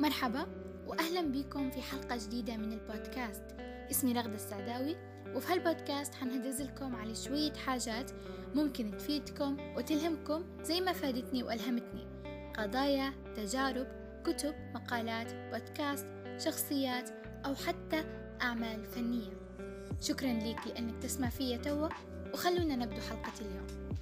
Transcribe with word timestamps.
مرحبا 0.00 0.46
وأهلا 0.86 1.20
بكم 1.20 1.70
في 1.70 1.82
حلقة 1.82 2.16
جديدة 2.16 2.56
من 2.56 2.72
البودكاست. 2.72 3.42
اسمي 3.90 4.12
رغدة 4.12 4.34
السعداوي 4.34 4.96
وفي 5.34 5.52
هالبودكاست 5.52 6.14
حنهدز 6.14 6.62
لكم 6.62 6.96
على 6.96 7.14
شوية 7.14 7.52
حاجات 7.52 8.10
ممكن 8.54 8.96
تفيدكم 8.96 9.56
وتلهمكم 9.76 10.44
زي 10.62 10.80
ما 10.80 10.92
فادتني 10.92 11.42
وألهمتني. 11.42 12.06
قضايا 12.58 13.12
تجارب 13.36 13.86
كتب 14.24 14.54
مقالات 14.74 15.32
بودكاست 15.52 16.06
شخصيات 16.38 17.10
أو 17.46 17.54
حتى 17.54 18.04
أعمال 18.42 18.84
فنية. 18.84 19.32
شكرا 20.00 20.32
ليك 20.32 20.66
لأنك 20.66 21.02
تسمع 21.02 21.28
فيا 21.28 21.56
توا 21.56 21.88
وخلونا 22.34 22.76
نبدو 22.76 23.00
حلقة 23.00 23.32
اليوم. 23.40 23.98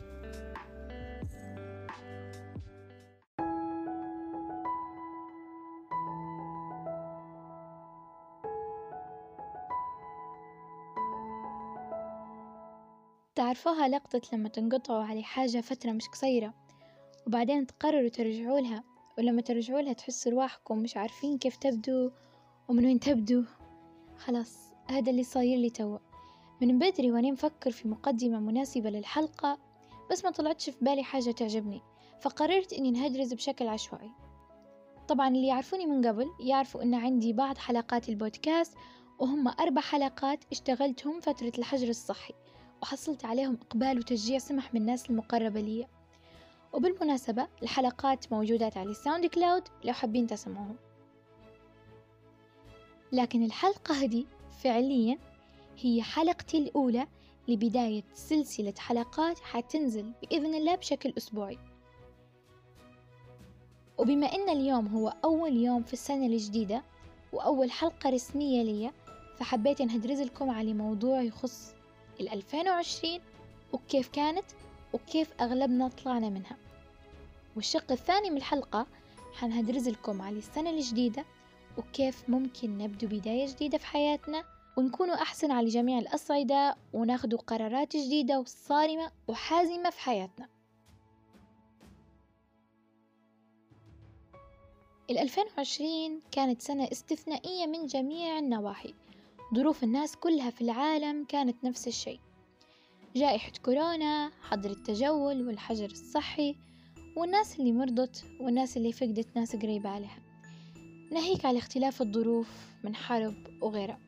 تعرفوها 13.56 13.88
لقطة 13.88 14.20
لما 14.32 14.48
تنقطعوا 14.48 15.04
على 15.04 15.22
حاجة 15.22 15.60
فترة 15.60 15.92
مش 15.92 16.08
قصيرة 16.08 16.54
وبعدين 17.26 17.66
تقرروا 17.66 18.08
ترجعوا 18.08 18.60
لها 18.60 18.84
ولما 19.18 19.42
ترجعوا 19.42 19.80
لها 19.80 19.92
تحسوا 19.92 20.32
رواحكم 20.32 20.78
مش 20.78 20.96
عارفين 20.96 21.38
كيف 21.38 21.56
تبدوا 21.56 22.10
ومن 22.68 22.86
وين 22.86 23.00
تبدوا 23.00 23.42
خلاص 24.18 24.58
هذا 24.90 25.10
اللي 25.10 25.24
صاير 25.24 25.58
لي 25.58 25.70
توا. 25.70 25.98
من 26.60 26.78
بدري 26.78 27.12
وأنا 27.12 27.30
مفكر 27.30 27.70
في 27.70 27.88
مقدمة 27.88 28.40
مناسبة 28.40 28.90
للحلقة 28.90 29.58
بس 30.10 30.24
ما 30.24 30.30
طلعتش 30.30 30.70
في 30.70 30.84
بالي 30.84 31.02
حاجة 31.02 31.30
تعجبني 31.30 31.82
فقررت 32.20 32.72
إني 32.72 32.90
نهدرز 32.90 33.34
بشكل 33.34 33.68
عشوائي. 33.68 34.10
طبعا 35.08 35.28
اللي 35.28 35.46
يعرفوني 35.46 35.86
من 35.86 36.06
قبل 36.06 36.26
يعرفوا 36.40 36.82
إن 36.82 36.94
عندي 36.94 37.32
بعض 37.32 37.58
حلقات 37.58 38.08
البودكاست 38.08 38.74
وهم 39.18 39.48
أربع 39.48 39.80
حلقات 39.80 40.44
اشتغلتهم 40.52 41.20
فترة 41.20 41.52
الحجر 41.58 41.88
الصحي. 41.88 42.34
وحصلت 42.82 43.24
عليهم 43.24 43.58
إقبال 43.62 43.98
وتشجيع 43.98 44.38
سمح 44.38 44.74
من 44.74 44.80
الناس 44.80 45.10
المقربة 45.10 45.60
لي. 45.60 45.86
وبالمناسبة 46.72 47.48
الحلقات 47.62 48.32
موجودات 48.32 48.76
على 48.76 48.90
الساوند 48.90 49.26
كلاود 49.26 49.62
لو 49.84 49.92
حابين 49.92 50.26
تسمعوهم 50.26 50.76
لكن 53.12 53.44
الحلقة 53.44 53.94
هذه 54.04 54.24
فعليا 54.62 55.18
هي 55.78 56.02
حلقتي 56.02 56.58
الأولى 56.58 57.06
لبداية 57.48 58.02
سلسلة 58.12 58.74
حلقات 58.78 59.38
حتنزل 59.38 60.12
بإذن 60.22 60.54
الله 60.54 60.74
بشكل 60.74 61.12
أسبوعي. 61.18 61.58
وبما 63.98 64.26
أن 64.26 64.48
اليوم 64.48 64.86
هو 64.86 65.14
أول 65.24 65.56
يوم 65.56 65.82
في 65.82 65.92
السنة 65.92 66.26
الجديدة 66.26 66.82
وأول 67.32 67.70
حلقة 67.70 68.10
رسمية 68.10 68.62
لي 68.62 68.92
فحبيت 69.38 69.80
أن 69.80 70.00
لكم 70.00 70.50
على 70.50 70.74
موضوع 70.74 71.22
يخص 71.22 71.75
الألفين 72.20 72.68
وعشرين 72.68 73.20
وكيف 73.72 74.08
كانت 74.08 74.44
وكيف 74.92 75.32
أغلبنا 75.40 75.88
طلعنا 75.88 76.28
منها. 76.28 76.56
والشق 77.56 77.92
الثاني 77.92 78.30
من 78.30 78.36
الحلقة 78.36 78.86
حنهدرز 79.34 79.88
لكم 79.88 80.22
على 80.22 80.38
السنة 80.38 80.70
الجديدة 80.70 81.24
وكيف 81.78 82.30
ممكن 82.30 82.78
نبدو 82.78 83.06
بداية 83.06 83.46
جديدة 83.46 83.78
في 83.78 83.86
حياتنا 83.86 84.44
ونكونوا 84.76 85.14
أحسن 85.14 85.50
على 85.50 85.68
جميع 85.68 85.98
الأصعدة 85.98 86.76
وناخدوا 86.92 87.38
قرارات 87.38 87.96
جديدة 87.96 88.40
وصارمة 88.40 89.10
وحازمة 89.28 89.90
في 89.90 90.00
حياتنا. 90.00 90.48
الألفين 95.10 95.44
وعشرين 95.56 96.20
كانت 96.30 96.62
سنة 96.62 96.88
استثنائية 96.92 97.66
من 97.66 97.86
جميع 97.86 98.38
النواحي. 98.38 98.94
ظروف 99.54 99.84
الناس 99.84 100.16
كلها 100.16 100.50
في 100.50 100.60
العالم 100.60 101.24
كانت 101.24 101.64
نفس 101.64 101.88
الشيء. 101.88 102.20
جائحة 103.16 103.52
كورونا 103.64 104.30
حظر 104.42 104.70
التجول 104.70 105.46
والحجر 105.46 105.90
الصحي 105.90 106.56
والناس 107.16 107.60
اللي 107.60 107.72
مرضت 107.72 108.24
والناس 108.40 108.76
اللي 108.76 108.92
فقدت 108.92 109.36
ناس 109.36 109.56
قريبة 109.56 109.88
عليها. 109.88 110.18
ناهيك 111.12 111.44
على 111.44 111.58
اختلاف 111.58 112.02
الظروف 112.02 112.48
من 112.84 112.94
حرب 112.94 113.34
وغيرها. 113.62 113.98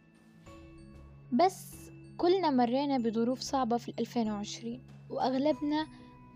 بس 1.32 1.74
كلنا 2.16 2.50
مرينا 2.50 2.98
بظروف 2.98 3.40
صعبة 3.40 3.76
في 3.76 3.88
الألفين 3.88 4.30
وعشرين 4.30 4.82
وأغلبنا 5.10 5.86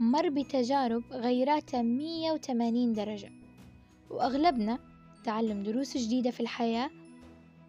مر 0.00 0.28
بتجارب 0.28 1.02
غيراتها 1.12 1.82
مية 1.82 2.32
وتمانين 2.32 2.92
درجة. 2.92 3.32
وأغلبنا 4.10 4.78
تعلم 5.24 5.62
دروس 5.62 5.96
جديدة 5.96 6.30
في 6.30 6.40
الحياة 6.40 6.90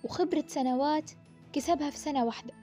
وخبرة 0.04 0.44
سنوات 0.48 1.12
كسبها 1.54 1.90
في 1.90 1.98
سنة 1.98 2.26
واحدة. 2.26 2.54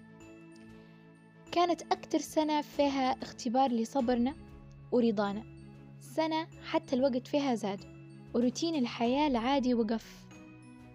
كانت 1.53 1.83
أكتر 1.93 2.19
سنة 2.19 2.61
فيها 2.61 3.23
اختبار 3.23 3.73
لصبرنا 3.73 4.35
ورضانا. 4.93 5.45
سنة 6.01 6.47
حتى 6.65 6.97
الوقت 6.97 7.27
فيها 7.27 7.55
زاد 7.55 7.81
وروتين 8.35 8.75
الحياة 8.75 9.27
العادي 9.27 9.75
وقف 9.75 10.27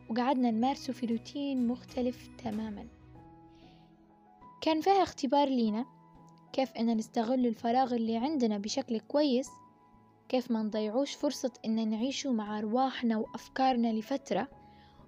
وقعدنا 0.09 0.51
نمارسه 0.51 0.93
في 0.93 1.05
روتين 1.05 1.67
مختلف 1.67 2.29
تماما. 2.43 2.87
كان 4.61 4.81
فيها 4.81 5.03
اختبار 5.03 5.47
لينا 5.47 5.85
كيف 6.53 6.71
أن 6.71 6.97
نستغل 6.97 7.47
الفراغ 7.47 7.95
اللي 7.95 8.17
عندنا 8.17 8.57
بشكل 8.57 8.99
كويس 8.99 9.49
كيف 10.29 10.51
ما 10.51 10.63
نضيعوش 10.63 11.13
فرصة 11.13 11.51
إن 11.65 11.89
نعيشوا 11.89 12.33
مع 12.33 12.59
أرواحنا 12.59 13.17
وأفكارنا 13.17 13.93
لفترة 13.93 14.64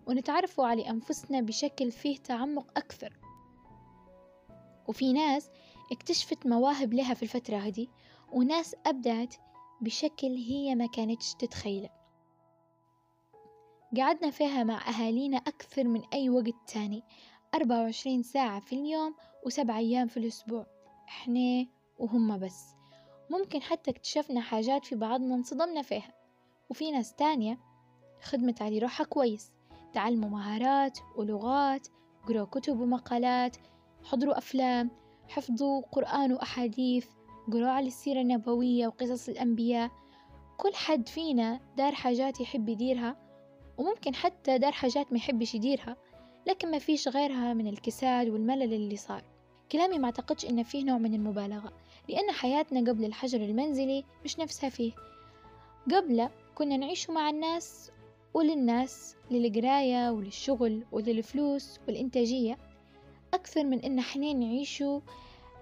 ونتعرفوا 0.08 0.66
على 0.66 0.90
أنفسنا 0.90 1.42
بشكل 1.42 1.92
فيه 1.92 2.18
تعمق 2.18 2.78
أكثر. 2.78 3.14
وفي 4.88 5.14
ناس 5.14 5.50
اكتشفت 5.92 6.46
مواهب 6.46 6.94
لها 6.94 7.14
في 7.14 7.24
الفترة 7.24 7.58
هذه 7.58 7.88
وناس 8.32 8.76
أبدعت 8.86 9.36
بشكل 9.82 10.28
هي 10.28 10.76
ما 10.76 10.88
كانتش 10.88 11.34
تتخيله. 11.34 11.90
قعدنا 13.98 14.32
فيها 14.32 14.64
مع 14.64 14.90
أهالينا 14.90 15.38
أكثر 15.38 15.84
من 15.84 16.02
أي 16.14 16.30
وقت 16.30 16.56
تاني 16.74 17.04
أربعة 17.56 17.82
وعشرين 17.82 18.24
ساعة 18.24 18.60
في 18.60 18.76
اليوم 18.76 19.16
وسبع 19.46 19.78
أيام 19.78 20.08
في 20.08 20.18
الأسبوع 20.18 20.66
إحنا 21.08 21.68
وهم 22.00 22.40
بس. 22.40 22.66
ممكن 23.30 23.62
حتى 23.62 23.92
اكتشفنا 23.92 24.42
حاجات 24.42 24.86
في 24.86 24.96
بعضنا 24.96 25.36
انصدمنا 25.36 25.82
فيها. 25.82 26.14
وفي 26.70 26.92
ناس 26.92 27.14
تانية 27.14 27.60
خدمت 28.22 28.62
على 28.62 28.80
روحها 28.80 29.06
كويس. 29.06 29.52
تعلموا 29.94 30.30
مهارات 30.30 31.00
ولغات 31.16 31.88
قروا 32.28 32.46
كتب 32.46 32.80
ومقالات 32.80 33.58
حضروا 34.04 34.38
أفلام 34.38 34.92
حفظوا 35.28 35.82
قرآن 35.82 36.34
وأحاديث 36.34 37.08
قروا 37.54 37.70
على 37.70 37.88
السيرة 37.88 38.22
النبوية 38.22 38.88
وقصص 38.88 39.30
الأنبياء. 39.30 39.92
كل 40.58 40.74
حد 40.74 41.08
فينا 41.10 41.60
دار 41.78 41.96
حاجات 41.96 42.42
يحب 42.42 42.70
يديرها 42.70 43.16
وممكن 43.78 44.16
حتى 44.16 44.58
دار 44.58 44.72
حاجات 44.72 45.12
ما 45.12 45.18
يحبش 45.18 45.56
يديرها 45.56 45.96
لكن 46.48 46.72
ما 46.72 46.80
فيش 46.80 47.08
غيرها 47.08 47.54
من 47.54 47.68
الكساد 47.68 48.30
والملل 48.30 48.74
اللي 48.74 48.96
صار. 48.96 49.24
كلامي 49.72 50.00
ما 50.00 50.06
أعتقدش 50.06 50.46
إن 50.46 50.64
فيه 50.64 50.84
نوع 50.84 50.98
من 50.98 51.14
المبالغة 51.14 51.74
لأن 52.10 52.32
حياتنا 52.32 52.92
قبل 52.92 53.06
الحجر 53.06 53.42
المنزلي 53.42 54.04
مش 54.26 54.40
نفسها 54.40 54.70
فيه. 54.70 54.92
قبل 55.92 56.30
كنا 56.56 56.78
نعيش 56.78 57.10
مع 57.10 57.30
الناس 57.30 57.92
وللناس 58.38 59.16
للقراية 59.32 60.12
وللشغل 60.12 60.84
وللفلوس 60.92 61.80
والإنتاجية. 61.88 62.58
أكثر 63.34 63.64
من 63.64 63.80
إن 63.80 64.00
إحنا 64.00 64.34
نعيشوا 64.34 65.00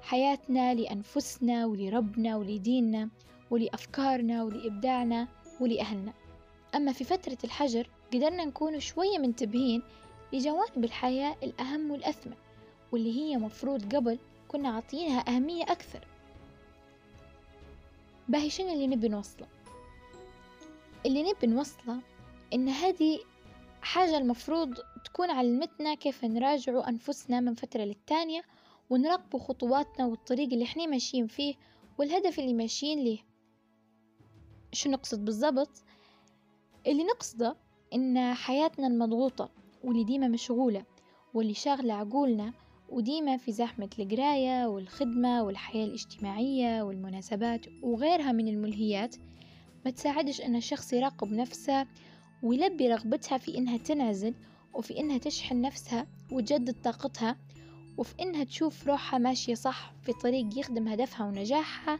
حياتنا 0.02 0.74
لأنفسنا 0.74 1.66
ولربنا 1.66 2.38
ولديننا 2.38 3.10
ولأفكارنا 3.52 4.44
ولإبداعنا 4.44 5.28
ولأهلنا. 5.62 6.14
أما 6.76 6.92
في 6.92 7.04
فترة 7.04 7.38
الحجر 7.44 7.90
قدرنا 8.14 8.46
نكون 8.46 8.80
شوية 8.80 9.18
منتبهين 9.18 9.82
لجوانب 10.34 10.84
الحياة 10.84 11.36
الأهم 11.44 11.92
والأثمن 11.92 12.36
واللي 12.92 13.20
هي 13.20 13.38
مفروض 13.38 13.96
قبل 13.96 14.20
كنا 14.48 14.70
عاطينها 14.70 15.36
أهمية 15.36 15.64
أكثر. 15.64 16.08
باهي 18.30 18.50
شنو 18.50 18.74
اللي 18.74 18.88
نبي 18.88 19.08
نوصله؟ 19.08 19.48
اللي 21.06 21.24
نبي 21.24 21.48
نوصله 21.48 22.00
إن 22.54 22.70
هذه 22.70 23.20
حاجة 23.82 24.18
المفروض 24.18 24.76
تكون 25.06 25.30
علمتنا 25.30 25.96
كيف 25.96 26.26
نراجعوا 26.26 26.90
أنفسنا 26.90 27.40
من 27.40 27.54
فترة 27.54 27.82
للتانية 27.82 28.42
ونراقبوا 28.90 29.40
خطواتنا 29.40 30.06
والطريق 30.06 30.54
اللي 30.54 30.64
إحنا 30.66 30.86
ماشيين 30.86 31.28
فيه 31.28 31.56
والهدف 31.98 32.40
اللي 32.40 32.54
ماشيين 32.54 33.00
ليه. 33.00 33.20
شو 34.72 34.90
نقصد 34.90 35.26
بالضبط؟ 35.26 35.84
اللي 36.88 37.04
نقصده 37.04 37.56
إن 37.94 38.34
حياتنا 38.34 38.88
المضغوطة 38.88 39.50
واللي 39.84 40.04
ديما 40.04 40.28
مشغولة 40.28 40.86
واللي 41.34 41.54
شاغلة 41.54 41.94
عقولنا 41.94 42.54
وديما 42.90 43.38
في 43.38 43.52
زحمة 43.52 43.90
القراية 44.00 44.68
والخدمة 44.68 45.44
والحياة 45.44 45.86
الاجتماعية 45.86 46.82
والمناسبات 46.84 47.66
وغيرها 47.84 48.32
من 48.32 48.48
الملهيات 48.48 49.16
ما 49.86 49.92
تساعدش 49.92 50.42
أن 50.42 50.56
الشخص 50.56 50.94
يراقب 50.94 51.32
نفسه 51.32 51.88
ويلبي 52.46 52.88
رغبتها 52.88 53.38
في 53.38 53.58
إنها 53.58 53.78
تنعزل 53.78 54.34
وفي 54.74 55.00
إنها 55.00 55.18
تشحن 55.18 55.62
نفسها 55.62 56.08
وتجدد 56.32 56.76
طاقتها 56.84 57.38
وفي 57.98 58.14
إنها 58.22 58.44
تشوف 58.44 58.88
روحها 58.88 59.20
ماشية 59.20 59.54
صح 59.54 59.94
في 60.02 60.14
طريق 60.14 60.60
يخدم 60.60 60.88
هدفها 60.88 61.28
ونجاحها 61.28 62.00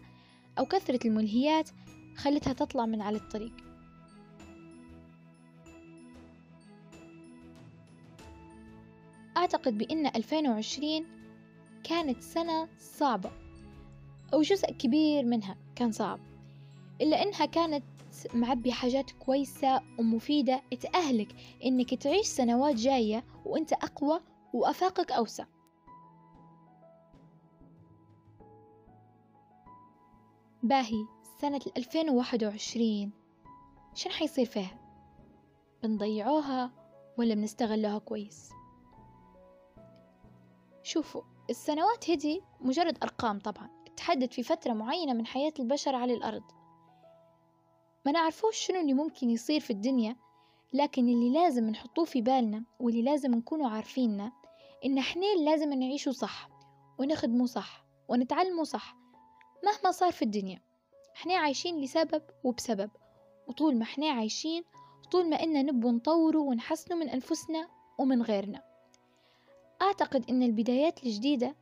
أو 0.60 0.66
كثرة 0.66 1.00
الملهيات 1.08 1.70
خلتها 2.16 2.54
تطلع 2.54 2.86
من 2.86 3.02
على 3.02 3.18
الطريق. 3.18 3.54
أعتقد 9.38 9.78
بأن 9.78 10.08
2020 10.08 11.06
كانت 11.84 12.22
سنة 12.22 12.68
صعبة 12.80 13.32
أو 14.34 14.42
جزء 14.42 14.72
كبير 14.72 15.26
منها 15.26 15.56
كان 15.76 15.92
صعب. 15.92 16.20
إلا 17.02 17.24
إنها 17.24 17.46
كانت 17.46 17.84
معبي 18.34 18.72
حاجات 18.72 19.12
كويسة 19.12 19.82
ومفيدة. 20.00 20.62
تأهلك 20.82 21.36
إنك 21.66 21.94
تعيش 21.94 22.28
سنوات 22.28 22.76
جاية 22.76 23.26
وإنت 23.46 23.74
أقوى 23.74 24.20
وأفاقك 24.54 25.12
أوسع. 25.12 25.46
باهي 30.64 31.06
سنة 31.42 31.62
2021 31.78 33.12
شن 33.94 34.10
حيصير 34.10 34.46
فيها؟ 34.46 34.80
بنضيعوها 35.84 36.72
ولا 37.18 37.36
بنستغلها 37.36 38.00
كويس؟ 38.00 38.50
شوفوا 40.84 41.22
السنوات 41.50 42.10
هدي 42.10 42.42
مجرد 42.62 42.98
أرقام 43.04 43.40
طبعا. 43.40 43.70
تحدد 43.98 44.32
في 44.32 44.44
فترة 44.44 44.74
معينة 44.74 45.14
من 45.14 45.26
حياة 45.26 45.54
البشر 45.60 45.96
على 45.96 46.14
الأرض. 46.14 46.44
ما 48.06 48.12
نعرفوش 48.12 48.58
شنو 48.58 48.80
اللي 48.80 48.94
ممكن 48.94 49.30
يصير 49.30 49.60
في 49.60 49.70
الدنيا 49.72 50.16
لكن 50.74 51.10
اللي 51.10 51.30
لازم 51.34 51.70
نحطوه 51.70 52.06
في 52.06 52.22
بالنا 52.22 52.64
واللي 52.80 53.02
لازم 53.02 53.36
نكونوا 53.36 53.70
عارفيننا 53.70 54.32
إن 54.86 55.02
حنين 55.02 55.46
لازم 55.46 55.74
نعيشوا 55.74 56.12
صح 56.12 56.50
ونخدموا 57.00 57.46
صح 57.46 57.86
ونتعلموا 58.08 58.64
صح 58.64 58.96
مهما 59.64 59.92
صار 59.92 60.12
في 60.12 60.22
الدنيا. 60.22 60.62
إحنا 61.16 61.38
عايشين 61.38 61.82
لسبب 61.82 62.22
وبسبب 62.44 62.90
وطول 63.48 63.78
ما 63.78 63.84
إحنا 63.84 64.10
عايشين 64.10 64.64
طول 65.12 65.30
ما 65.30 65.44
إنا 65.44 65.62
نبو 65.62 65.92
نطوروا 65.92 66.50
ونحسنوا 66.50 67.00
من 67.00 67.10
أنفسنا 67.10 67.68
ومن 67.98 68.22
غيرنا. 68.22 68.62
أعتقد 69.82 70.30
إن 70.30 70.44
البدايات 70.44 71.04
الجديدة 71.04 71.56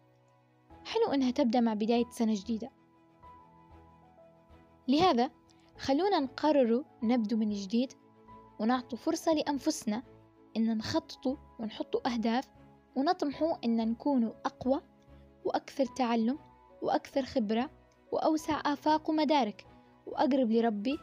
حلو 0.86 1.14
إنها 1.14 1.32
تبدأ 1.32 1.60
مع 1.60 1.74
بداية 1.74 2.10
سنة 2.12 2.34
جديدة. 2.34 2.72
لهذا 4.88 5.32
خلونا 5.78 6.20
نقرروا 6.20 6.84
نبدو 7.04 7.38
من 7.38 7.50
جديد 7.50 7.94
ونعطوا 8.60 8.98
فرصة 8.98 9.34
لأنفسنا 9.34 10.04
إن 10.58 10.78
نخططوا 10.78 11.36
ونحطوا 11.60 12.14
أهداف 12.14 12.50
ونطمحوا 12.96 13.56
إن 13.66 13.92
نكونوا 13.92 14.34
أقوى 14.46 14.82
وأكثر 15.46 15.86
تعلم 15.86 16.40
وأكثر 16.82 17.26
خبرة 17.26 17.70
وأوسع 18.12 18.62
آفاق 18.66 19.10
ومدارك 19.10 19.68
وأقرب 20.06 20.52
لربي 20.52 21.00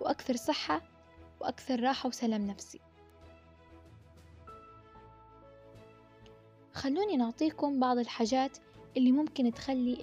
وأكثر 0.00 0.36
صحة 0.36 0.82
وأكثر 1.40 1.80
راحة 1.80 2.08
وسلام 2.08 2.46
نفسي. 2.46 2.80
خلوني 6.72 7.16
نعطيكم 7.16 7.80
بعض 7.80 7.98
الحاجات 7.98 8.58
اللي 8.96 9.12
ممكن 9.12 9.52
تخلي 9.52 9.94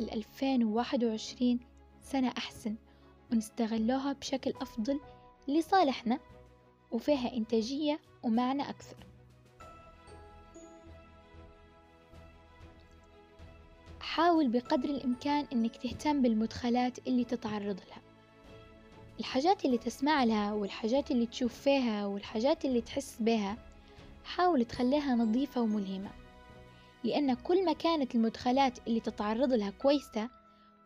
وواحد 0.64 1.04
وعشرين 1.04 1.60
سنة 2.02 2.28
أحسن. 2.38 2.76
ونستغلوها 3.31 4.13
بشكل 4.13 4.54
أفضل 4.62 5.00
لصالحنا 5.48 6.19
وفيها 6.92 7.33
إنتاجية 7.33 8.00
ومعنى 8.24 8.69
أكثر. 8.69 8.95
حاول 14.00 14.48
بقدر 14.48 14.89
الإمكان 14.89 15.48
إنك 15.54 15.78
تهتم 15.78 16.22
بالمدخلات 16.22 17.07
اللي 17.07 17.24
تتعرض 17.24 17.80
لها. 17.89 18.01
الحاجات 19.19 19.66
اللي 19.66 19.77
تسمع 19.77 20.24
لها 20.24 20.54
والحاجات 20.54 21.12
اللي 21.12 21.25
تشوف 21.25 21.54
فيها 21.54 22.06
والحاجات 22.06 22.66
اللي 22.66 22.81
تحس 22.81 23.18
بها 23.19 23.57
حاول 24.24 24.66
تخليها 24.66 25.16
نظيفة 25.16 25.62
وملهمة 25.62 26.10
لأن 27.04 27.34
كل 27.34 27.66
ما 27.66 27.74
كانت 27.74 28.16
المدخلات 28.16 28.88
اللي 28.88 29.00
تتعرض 29.00 29.54
لها 29.54 29.69
كويسة 29.69 30.30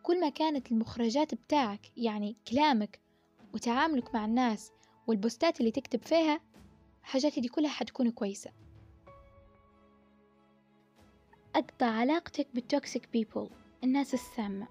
كل 0.06 0.20
ما 0.20 0.28
كانت 0.28 0.72
المخرجات 0.72 1.34
بتاعك 1.34 1.80
يعني 1.96 2.36
كلامك 2.50 3.00
وتعاملك 3.54 4.14
مع 4.14 4.24
الناس 4.24 4.72
والبوستات 5.06 5.60
اللي 5.60 5.70
تكتب 5.70 6.02
فيها 6.02 6.40
حاجات 7.02 7.38
دي 7.38 7.48
كلها 7.48 7.70
حتكون 7.70 8.10
كويسة. 8.10 8.50
أقطع 11.54 11.86
علاقتك 11.86 12.46
بالتوكسيك 12.54 13.08
بيبول 13.12 13.50
الناس 13.84 14.14
السامة. 14.14 14.68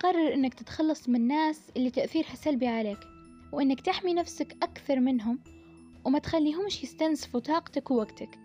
قرر 0.00 0.34
إنك 0.34 0.54
تتخلص 0.54 1.08
من 1.08 1.16
الناس 1.16 1.70
اللي 1.76 1.90
تأثيرها 1.90 2.34
سلبي 2.34 2.66
عليك 2.66 3.00
وإنك 3.52 3.80
تحمي 3.80 4.14
نفسك 4.14 4.56
أكثر 4.62 5.00
منهم 5.00 5.38
وما 6.04 6.18
تخليهمش 6.18 6.82
يستنزفوا 6.82 7.40
طاقتك 7.40 7.90
ووقتك. 7.90 8.38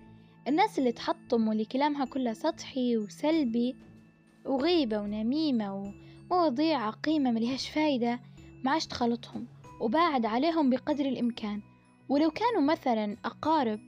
الناس 0.47 0.79
اللي 0.79 0.91
تحطم 0.91 1.47
واللي 1.47 1.65
كلامها 1.65 2.05
كله 2.05 2.33
سطحي 2.33 2.97
وسلبي 2.97 3.75
وغيبة 4.47 4.99
ونميمة 4.99 5.93
ومواضيع 6.31 6.87
عقيمة 6.87 7.31
ملهاش 7.31 7.69
فايدة 7.69 8.19
معاش 8.63 8.87
تخلطهم 8.87 9.45
وباعد 9.79 10.25
عليهم 10.25 10.69
بقدر 10.69 11.05
الإمكان. 11.05 11.61
ولو 12.09 12.31
كانوا 12.31 12.61
مثلا 12.61 13.17
أقارب 13.25 13.79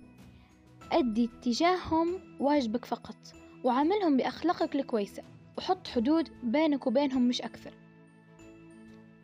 أدي 0.92 1.30
اتجاههم 1.34 2.20
واجبك 2.40 2.86
فقط 2.86 3.16
وعاملهم 3.64 4.18
بأخلاقك 4.18 4.76
الكويسة 4.76 5.24
وحط 5.58 5.88
حدود 5.88 6.30
بينك 6.44 6.88
وبينهم 6.88 7.28
مش 7.28 7.42
أكثر. 7.42 7.74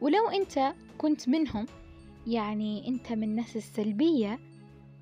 ولو 0.02 0.30
أنت 0.30 0.74
كنت 0.98 1.30
منهم 1.30 1.66
يعني 2.28 2.88
أنت 2.88 3.12
من 3.12 3.24
الناس 3.24 3.56
السلبية 3.56 4.40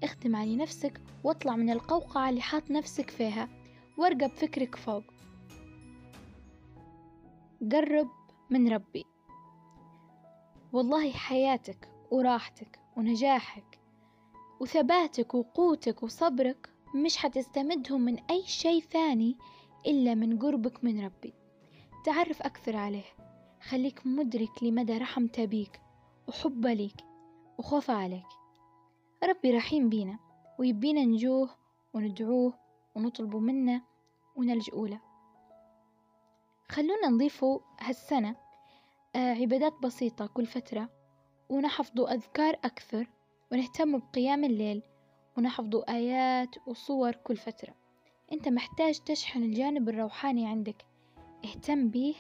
اختم 0.04 0.36
على 0.36 0.56
نفسك 0.56 1.02
واطلع 1.24 1.56
من 1.56 1.70
القوقعة 1.70 2.30
اللي 2.30 2.42
حاط 2.42 2.72
نفسك 2.72 3.10
فيها 3.10 3.50
وارقب 3.98 4.30
فكرك 4.30 4.76
فوق. 4.76 5.04
قرب 7.72 8.10
من 8.50 8.74
ربي. 8.74 9.06
والله 10.74 11.12
حياتك 11.12 11.90
وراحتك 12.12 12.80
ونجاحك 12.98 13.80
وثباتك 14.60 15.34
وقوتك 15.34 16.04
وصبرك 16.04 16.70
مش 16.96 17.18
حتستمدهم 17.18 18.02
من 18.02 18.20
أي 18.20 18.44
شيء 18.44 18.82
ثاني 18.82 19.38
إلا 19.88 20.16
من 20.16 20.40
قربك 20.40 20.84
من 20.84 21.06
ربي. 21.06 21.34
تعرف 22.06 22.42
أكثر 22.42 22.76
عليه. 22.76 23.06
خليك 23.62 24.08
مدرك 24.08 24.64
لمدى 24.64 24.98
رحمته 24.98 25.46
بيك 25.46 25.82
وحبه 26.28 26.74
ليك 26.74 27.06
وخوفه 27.58 27.94
عليك. 27.94 28.28
ربي 29.24 29.52
رحيم 29.52 29.90
بينا 29.90 30.20
ويبينا 30.60 31.06
نجوه 31.06 31.50
وندعوه 31.94 32.54
ونطلبه 32.96 33.40
منه 33.40 33.82
ونلجأ 34.36 34.76
له. 34.76 35.13
خلونا 36.74 37.10
نضيفوا 37.10 37.60
هالسنة. 37.80 38.36
آه، 39.16 39.34
عبادات 39.34 39.74
بسيطة 39.84 40.28
كل 40.28 40.46
فترة 40.46 40.90
ونحفظوا 41.50 42.14
أذكار 42.14 42.54
أكثر 42.54 43.08
ونهتم 43.52 43.98
بقيام 43.98 44.44
الليل 44.44 44.82
ونحفظوا 45.38 45.94
آيات 45.94 46.56
وصور 46.68 47.12
كل 47.12 47.38
فترة. 47.38 47.74
أنت 48.32 48.48
محتاج 48.48 49.00
تشحن 49.00 49.44
الجانب 49.44 49.90
الروحاني 49.90 50.48
عندك. 50.48 50.86
اهتم 51.46 51.90
بيه 51.90 52.16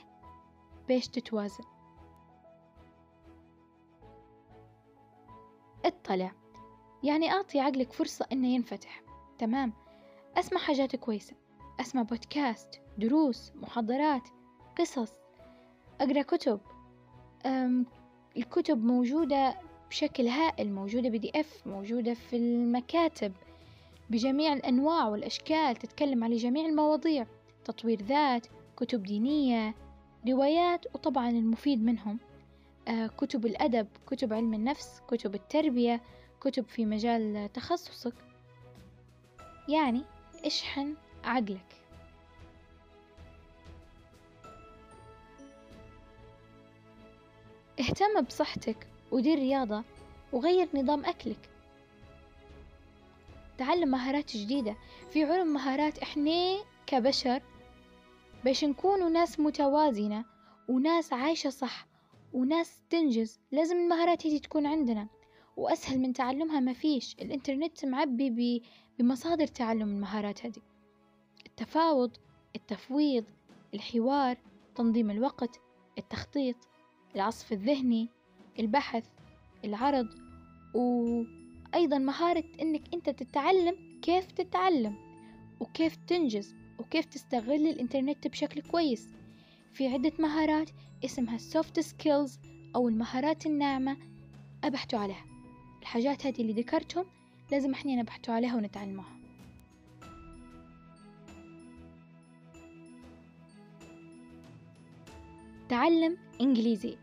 بيش 0.88 1.08
تتوازن. 1.08 1.64
اطلع. 5.86 6.32
يعني 7.04 7.32
أعطي 7.32 7.60
عقلك 7.60 7.94
فرصة 7.94 8.28
إنه 8.32 8.48
ينفتح. 8.48 9.04
تمام. 9.38 9.74
أسمع 10.38 10.60
حاجات 10.60 10.96
كويسة. 10.96 11.36
أسمع 11.80 12.02
بودكاست 12.02 12.82
دروس 12.98 13.52
محاضرات. 13.56 14.43
قصص. 14.80 15.14
أقرأ 16.02 16.22
كتب. 16.22 16.60
الكتب 18.38 18.84
موجودة 18.84 19.56
بشكل 19.90 20.28
هائل 20.28 20.74
موجودة 20.74 21.10
بي 21.10 21.18
دي 21.18 21.32
إف 21.36 21.68
موجودة 21.68 22.14
في 22.14 22.36
المكاتب 22.38 23.34
بجميع 24.10 24.54
الأنواع 24.54 25.08
والأشكال 25.08 25.76
تتكلم 25.76 26.24
على 26.24 26.36
جميع 26.36 26.66
المواضيع 26.66 27.26
تطوير 27.66 28.02
ذات 28.02 28.48
كتب 28.78 29.04
دينية 29.04 29.76
روايات 30.28 30.86
وطبعا 30.96 31.30
المفيد 31.30 31.84
منهم. 31.84 32.20
آه، 32.88 33.08
كتب 33.08 33.46
الأدب 33.46 33.88
كتب 34.08 34.34
علم 34.34 34.54
النفس 34.54 35.02
كتب 35.08 35.36
التربية 35.36 36.02
كتب 36.42 36.66
في 36.68 36.86
مجال 36.86 37.50
تخصصك. 37.54 38.14
يعني 39.70 40.02
اشحن 40.46 40.96
عقلك. 41.24 41.83
اهتم 47.80 48.22
بصحتك 48.22 48.88
ودير 49.12 49.40
رياضة 49.40 49.84
وغير 50.34 50.70
نظام 50.74 51.06
أكلك. 51.06 51.50
تعلم 53.58 53.92
مهارات 53.92 54.38
جديدة. 54.38 54.76
في 55.10 55.24
علم 55.24 55.54
مهارات 55.54 55.98
إحنا 56.00 56.58
كبشر 56.86 57.42
باش 58.46 58.64
نكونوا 58.64 59.10
ناس 59.10 59.40
متوازنة 59.40 60.26
وناس 60.70 61.14
عايشة 61.14 61.50
صح 61.50 61.88
وناس 62.34 62.82
تنجز 62.90 63.40
لازم 63.52 63.78
المهارات 63.78 64.28
هذي 64.28 64.40
تكون 64.40 64.66
عندنا. 64.66 65.08
وأسهل 65.58 66.00
من 66.00 66.14
تعلمها 66.14 66.60
ما 66.60 66.74
فيش. 66.74 67.16
الإنترنت 67.22 67.86
معبي 67.86 68.64
بمصادر 69.00 69.48
تعلم 69.48 69.90
المهارات 69.90 70.46
هذه 70.46 70.62
التفاوض 71.46 72.18
التفويض 72.56 73.26
الحوار 73.74 74.38
تنظيم 74.76 75.12
الوقت 75.12 75.60
التخطيط. 75.98 76.56
العصف 77.16 77.54
الذهني 77.54 78.10
البحث 78.60 79.06
العرض 79.66 80.08
وأيضا 80.74 81.98
مهارة 81.98 82.44
إنك 82.62 82.82
أنت 82.94 83.10
تتعلم 83.10 84.00
كيف 84.02 84.32
تتعلم 84.32 84.96
وكيف 85.60 85.96
تنجز 85.96 86.56
وكيف 86.80 87.06
تستغل 87.06 87.68
الإنترنت 87.68 88.28
بشكل 88.28 88.62
كويس. 88.62 89.10
في 89.74 89.88
عدة 89.88 90.12
مهارات 90.20 90.70
اسمها 91.06 91.38
soft 91.38 91.82
skills 91.82 92.32
أو 92.76 92.88
المهارات 92.88 93.46
الناعمة 93.46 93.98
أبحثوا 94.64 95.00
عليها. 95.00 95.26
الحاجات 95.82 96.26
هذه 96.26 96.42
اللي 96.42 96.54
ذكرتهم 96.54 97.06
لازم 97.52 97.74
إحنا 97.74 97.96
نبحثوا 97.96 98.34
عليها 98.34 98.56
ونتعلموها 98.56 99.14
تعلم 105.70 106.18
إنجليزي. 106.42 107.03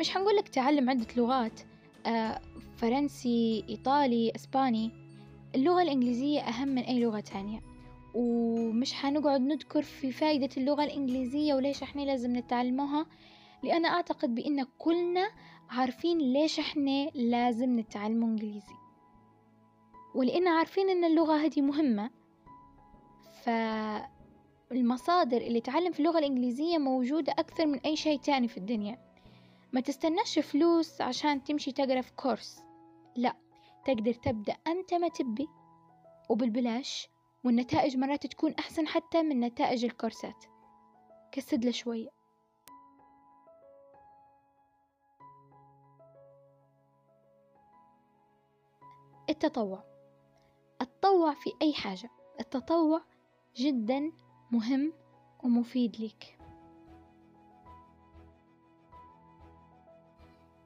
مش 0.00 0.10
حنقولك 0.10 0.48
تعلم 0.48 0.90
عدة 0.90 1.06
لغات 1.16 1.60
آه 2.06 2.40
فرنسي 2.76 3.64
إيطالي 3.68 4.32
إسباني. 4.36 4.90
اللغة 5.54 5.82
الإنجليزية 5.82 6.40
أهم 6.40 6.68
من 6.68 6.82
أي 6.82 7.00
لغة 7.00 7.20
تانية. 7.20 7.60
ومش 8.14 8.92
حنقعد 8.94 9.40
نذكر 9.40 9.82
في 9.82 10.12
فائدة 10.12 10.48
اللغة 10.56 10.84
الإنجليزية 10.84 11.54
وليش 11.54 11.82
إحنا 11.82 12.02
لازم 12.02 12.36
نتعلموها 12.36 13.06
لأن 13.62 13.84
أعتقد 13.84 14.34
بأن 14.34 14.66
كلنا 14.78 15.28
عارفين 15.70 16.18
ليش 16.18 16.58
إحنا 16.58 17.10
لازم 17.14 17.78
نتعلم 17.80 18.22
إنجليزي. 18.24 18.74
ولأن 20.14 20.48
عارفين 20.48 20.90
أن 20.90 21.04
اللغة 21.04 21.36
هذه 21.36 21.60
مهمة 21.60 22.10
فالمصادر 24.70 25.36
اللي 25.36 25.60
تعلم 25.60 25.92
في 25.92 26.00
اللغة 26.00 26.18
الإنجليزية 26.18 26.78
موجودة 26.78 27.32
أكثر 27.32 27.66
من 27.66 27.78
أي 27.78 27.96
شيء 27.96 28.18
تاني 28.18 28.48
في 28.48 28.56
الدنيا. 28.56 29.05
ما 29.72 29.80
تستناش 29.80 30.38
فلوس 30.38 31.00
عشان 31.00 31.44
تمشي 31.44 31.72
تقرأ 31.72 32.00
في 32.00 32.12
كورس. 32.12 32.62
لا 33.16 33.36
تقدر 33.84 34.12
تبدأ 34.12 34.56
أنت 34.66 34.94
ما 34.94 35.08
تبي. 35.08 35.48
وبالبلاش 36.28 37.08
والنتائج 37.44 37.96
مرات 37.96 38.26
تكون 38.26 38.54
أحسن 38.54 38.86
حتى 38.86 39.22
من 39.22 39.40
نتائج 39.40 39.84
الكورسات. 39.84 40.44
كسد 41.32 41.64
له 41.64 41.70
شوية. 41.70 42.08
التطوع. 49.30 49.84
التطوع 50.82 51.34
في 51.34 51.50
أي 51.62 51.74
حاجة. 51.74 52.10
التطوع 52.40 53.00
جدا 53.56 54.12
مهم 54.50 54.92
ومفيد 55.44 56.00
لك 56.00 56.35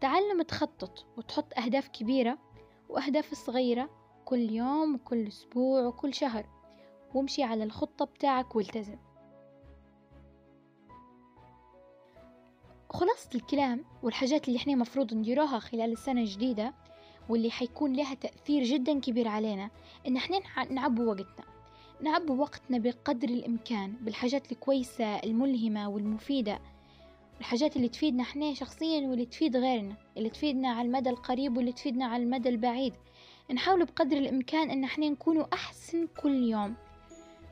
تعلم 0.00 0.42
تخطط 0.42 1.06
وتحط 1.16 1.58
أهداف 1.58 1.88
كبيرة 1.88 2.38
وأهداف 2.88 3.34
صغيرة 3.34 3.90
كل 4.24 4.50
يوم 4.50 4.94
وكل 4.94 5.26
أسبوع 5.28 5.86
وكل 5.86 6.14
شهر. 6.14 6.46
وامشي 7.14 7.42
على 7.42 7.64
الخطة 7.64 8.04
بتاعك 8.04 8.56
والتزم. 8.56 8.98
خلاصة 12.90 13.30
الكلام 13.34 13.84
والحاجات 14.02 14.48
اللي 14.48 14.58
إحنا 14.58 14.74
مفروض 14.74 15.14
نديروها 15.14 15.58
خلال 15.58 15.92
السنة 15.92 16.20
الجديدة 16.20 16.74
واللي 17.28 17.50
حيكون 17.50 17.92
لها 17.92 18.14
تأثير 18.14 18.62
جدا 18.62 19.00
كبير 19.00 19.28
علينا 19.28 19.70
إن 20.06 20.16
إحنا 20.16 20.38
نعبوا 20.70 21.04
وقتنا. 21.06 21.44
نعبوا 22.00 22.36
وقتنا 22.36 22.78
بقدر 22.78 23.28
الإمكان 23.28 23.92
بالحاجات 23.92 24.52
الكويسة 24.52 25.16
الملهمة 25.16 25.88
والمفيدة. 25.88 26.58
الحاجات 27.40 27.76
اللي 27.76 27.88
تفيدنا 27.88 28.22
إحنا 28.22 28.54
شخصيا 28.54 29.00
واللي 29.00 29.26
تفيد 29.26 29.56
غيرنا 29.56 29.94
اللي 30.16 30.30
تفيدنا 30.30 30.68
على 30.68 30.86
المدى 30.88 31.10
القريب 31.10 31.56
واللي 31.56 31.72
تفيدنا 31.72 32.06
على 32.06 32.22
المدى 32.22 32.48
البعيد. 32.48 32.94
نحاول 33.52 33.84
بقدر 33.84 34.16
الإمكان 34.16 34.70
إن 34.70 34.84
إحنا 34.84 35.08
نكونوا 35.08 35.46
أحسن 35.52 36.06
كل 36.22 36.42
يوم. 36.42 36.74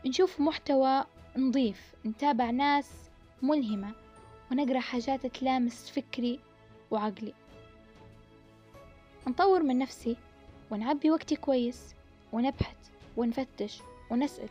نشوف 0.07 0.41
محتوى 0.41 1.05
نظيف 1.37 1.95
نتابع 2.07 2.51
ناس 2.51 2.91
ملهمة 3.43 3.93
ونقرأ 4.53 4.81
حاجات 4.81 5.27
تلامس 5.27 5.91
فكري 5.91 6.41
وعقلي. 6.91 7.35
نطور 9.27 9.63
من 9.63 9.79
نفسي 9.79 10.17
ونعبي 10.71 11.11
وقتي 11.11 11.37
كويس 11.37 11.95
ونبحث 12.33 12.77
ونفتش 13.17 13.79
ونسأل. 14.11 14.49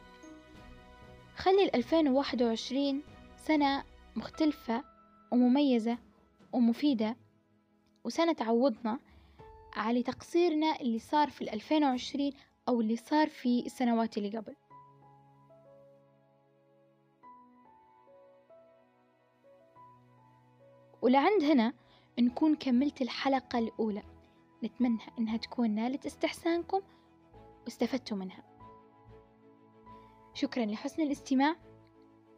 خلي 1.35 1.63
الألفين 1.63 2.07
وواحد 2.07 2.41
وعشرين 2.43 3.01
سنة 3.37 3.83
مختلفة 4.15 4.83
ومميزة 5.31 5.97
ومفيدة 6.53 7.17
وسنة 8.03 8.33
تعوضنا 8.33 8.99
على 9.75 10.03
تقصيرنا 10.03 10.81
اللي 10.81 10.99
صار 10.99 11.29
في 11.29 11.41
الألفين 11.41 11.83
وعشرين 11.83 12.33
أو 12.67 12.81
اللي 12.81 12.95
صار 12.95 13.29
في 13.29 13.65
السنوات 13.65 14.17
اللي 14.17 14.37
قبل. 14.37 14.55
ولعند 21.01 21.43
هنا 21.43 21.73
نكون 22.19 22.55
كملت 22.55 23.01
الحلقة 23.01 23.59
الأولى. 23.59 24.03
نتمنى 24.63 24.99
إنها 25.19 25.37
تكون 25.37 25.69
نالت 25.71 26.05
استحسانكم 26.05 26.81
واستفدتوا 27.65 28.17
منها. 28.17 28.43
شكرا 30.33 30.65
لحسن 30.65 31.01
الاستماع. 31.01 31.55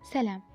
سلام. 0.03 0.48